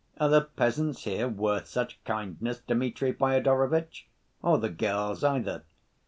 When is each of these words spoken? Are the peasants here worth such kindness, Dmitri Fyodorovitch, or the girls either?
Are 0.19 0.29
the 0.29 0.41
peasants 0.41 1.03
here 1.03 1.27
worth 1.27 1.67
such 1.67 2.03
kindness, 2.05 2.59
Dmitri 2.65 3.13
Fyodorovitch, 3.13 4.07
or 4.41 4.57
the 4.57 4.67
girls 4.69 5.23
either? 5.23 5.61